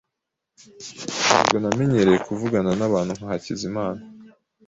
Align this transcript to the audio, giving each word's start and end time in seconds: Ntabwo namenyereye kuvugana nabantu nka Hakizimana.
Ntabwo 1.25 1.55
namenyereye 1.63 2.19
kuvugana 2.27 2.69
nabantu 2.79 3.11
nka 3.17 3.27
Hakizimana. 3.31 4.01